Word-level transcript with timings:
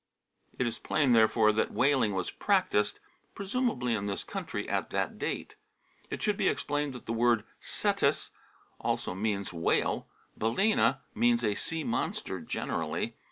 It 0.57 0.65
is 0.65 0.79
plain, 0.79 1.13
therefore, 1.13 1.51
that 1.51 1.69
whaling 1.69 2.15
was 2.15 2.31
practised, 2.31 2.99
presumably 3.35 3.93
in 3.93 4.07
this 4.07 4.23
country, 4.23 4.67
at 4.67 4.89
that 4.89 5.19
date. 5.19 5.57
It 6.09 6.23
should 6.23 6.37
be 6.37 6.47
explained 6.47 6.93
that 6.93 7.05
the 7.05 7.13
word 7.13 7.43
cetus 7.59 8.31
alone 8.79 9.21
means 9.21 9.53
whale; 9.53 10.07
balana 10.35 11.01
means 11.13 11.43
a 11.43 11.53
sea 11.53 11.83
monster 11.83 12.39
generally. 12.41 13.15